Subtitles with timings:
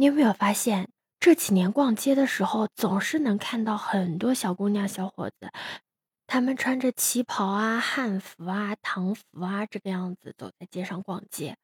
[0.00, 5.50] 你有没有发现，这几年逛街的时候，总是能看到很多小姑娘、小伙子，
[6.28, 11.56] 他们穿着旗袍啊、汉服啊、唐服啊这个样子走在街上逛街。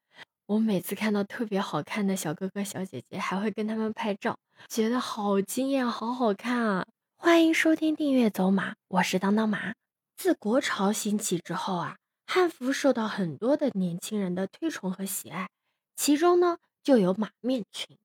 [0.47, 6.87] 我每次看到特别好看的小哥哥、小姐姐，还会跟他们拍照，觉得好惊艳、好好看啊！
[7.16, 9.74] 欢迎收听订阅走马，我是当当马。
[10.16, 15.48] 自国潮兴起之后啊，汉服受到很多的年轻人的推崇和喜爱，
[15.94, 17.96] 其中呢就有马面裙。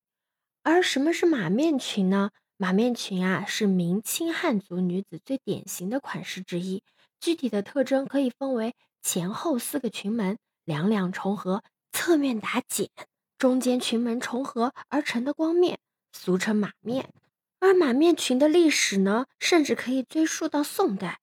[0.64, 2.32] 而什么是马面裙呢？
[2.57, 6.84] 马面裙啊，是明清汉族女子最典型的款式之一。
[7.20, 12.89] 具体的特征可以分为前后四个裙门，两两重合，侧面打剪，
[13.37, 15.79] 中间裙门重合而成的光面，
[16.11, 17.10] 俗称马面。
[17.62, 21.20] 而马面裙的历史呢，甚至可以追溯到宋代，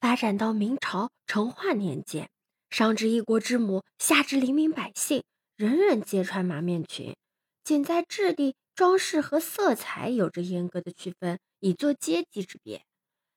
[0.00, 2.28] 发展到明朝成化年间，
[2.70, 5.24] 上至一国之母，下至黎民百姓，
[5.56, 7.16] 人人皆穿马面裙，
[7.64, 8.54] 仅在质地。
[8.76, 12.84] 装饰和色彩有着严格的区分，以作阶级之别。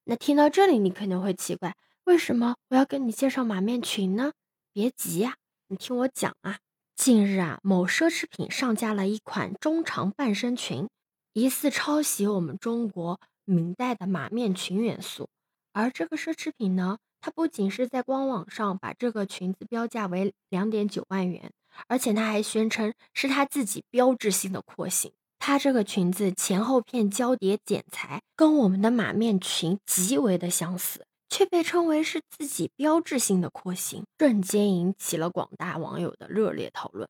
[0.03, 4.33] 那听到这里，你可能会奇怪，为什么我要跟你介绍马面裙呢？
[4.73, 5.37] 别急呀，
[5.69, 6.59] 你听我讲啊。
[6.93, 10.89] 近日啊，某奢侈品上架了一款中长半身裙，
[11.31, 15.29] 疑似抄袭我们中国明代的马面裙元素。
[15.71, 21.53] 而这个奢侈品呢，它不仅是在官网上把这个裙子标价为两点九万元，
[21.87, 25.13] 而且它还宣称是它自己标志性的廓形。
[25.49, 37.09] 它这个裙子前后片交叠剪裁跟我们的马面裙极为的相似，却被称为是自己标志性的廓形，瞬间引起了广大网友的热烈讨论。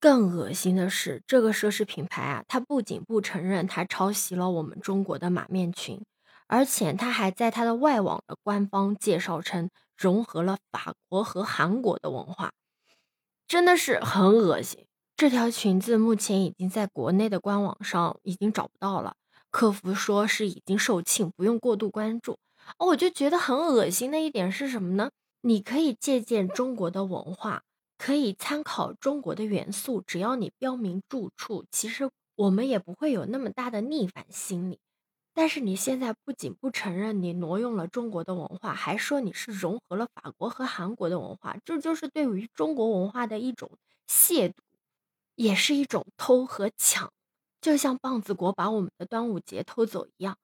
[0.00, 6.04] 更恶心的是，这个奢侈品牌啊，它不仅不承认它抄袭了我们中国的马面裙，
[6.48, 12.50] 而且它还在它的外网的官方介绍称融合了法国和韩国的文化，
[13.46, 14.86] 真的是很恶心。
[15.18, 19.16] 这条裙子目前已经在国内的官网上已经找不到了，
[19.50, 22.38] 客服说是已经售罄，不用过度关注。
[22.78, 25.08] 我就觉得很恶心的一点是什么呢？
[25.40, 27.62] 你可以借鉴中国的文化，
[27.96, 34.78] 可以参考中国的元素，只要你标明住处，其实我们也不会有那么大的逆反心理。
[35.32, 43.70] 但是你现在不仅不承认你挪用了中国的文化，还说你是融合了法国和韩国的文化，这就是对于中国文化的一种
[44.06, 44.52] 亵渎。
[45.36, 47.12] 也是一种偷和抢，
[47.60, 50.36] 就像棒子国把我们的端午节偷走一样。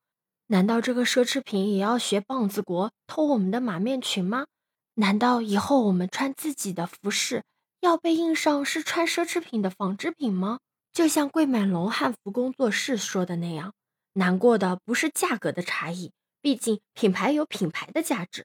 [0.47, 4.47] 难道这个奢侈品也要学棒子国偷我们的马面裙吗？
[4.95, 7.45] 难道以后我们穿自己的服饰
[7.81, 10.59] 要被印上是穿奢侈品的仿制品吗？
[10.93, 13.73] 就像桂满龙汉服工作室说的那样，
[14.13, 18.45] 难过的不是价格的差异，毕竟品牌有品牌的价值，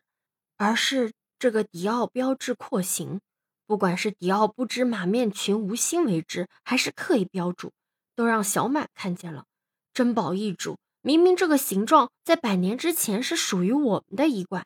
[0.55, 3.19] 而是这个迪奥标志廓形。
[3.67, 7.73] 不管是迪奥不知马面裙无心为之，还是刻意标注，
[8.16, 9.44] 都让小满看见了。
[9.94, 14.66] 珍宝易主，明明这个形状在百年之前是属于我们的衣冠，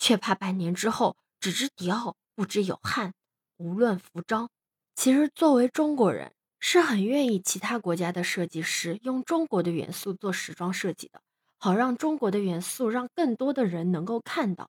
[0.00, 3.14] 却怕百年之后只知迪奥不知有汉。
[3.56, 4.50] 无论服装，
[4.96, 11.20] 其实作为中国人是很愿意其他国家的设计师用中国的元素做时装设计的，
[11.56, 14.68] 好让中国的元素让更多的人能够看到。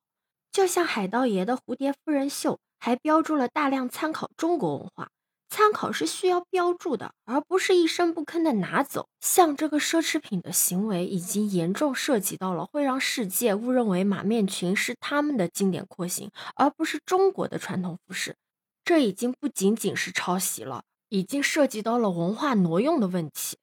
[0.51, 2.59] 就像海盗爷的蝴蝶夫人秀。
[2.81, 5.11] 还标注了大量参考中国文化，
[5.49, 9.07] 参考是需要标注的，而不是一声不吭的拿走。
[9.19, 18.35] 像这个奢侈品的行为，已经严重涉及到了会让世界误认为马面裙是他们的经典廓形，而不是中国的传统服饰。
[18.83, 23.57] 这已经不仅仅是抄袭了，已经涉及到了文化挪用的问题。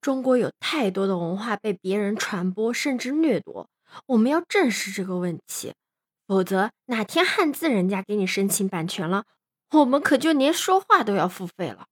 [0.00, 3.68] 中国有太多的文化被别人传播甚至掠夺，
[4.06, 5.72] 我们要正视这个问题。
[6.30, 9.24] 否则哪天汉字人家给你申请版权了，
[9.72, 11.86] 我们可就连说话都要付费了。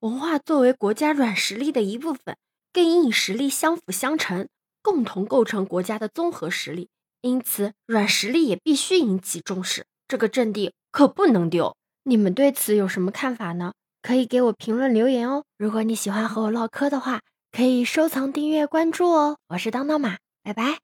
[0.00, 2.36] 文化作为国家软实力的一部分，
[2.72, 4.48] 跟硬实力相辅相成，
[4.82, 6.88] 共同构成国家的综合实力。
[7.20, 11.76] 因此，软实力也必须引起重视，这个阵地可不能丢。
[12.02, 13.74] 你们对此有什么看法呢？
[14.02, 15.44] 可以给我评论留言哦。
[15.56, 17.20] 如果你喜欢和我唠嗑的话，
[17.52, 19.38] 可以收藏、订阅、关注哦。
[19.50, 20.80] 我是当当马，拜拜。